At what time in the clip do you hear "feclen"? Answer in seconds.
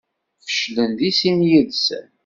0.45-0.91